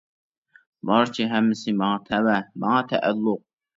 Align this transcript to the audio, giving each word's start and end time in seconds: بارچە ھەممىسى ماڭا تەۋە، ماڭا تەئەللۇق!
بارچە 0.89 1.27
ھەممىسى 1.33 1.73
ماڭا 1.83 2.01
تەۋە، 2.11 2.39
ماڭا 2.65 2.81
تەئەللۇق! 2.93 3.43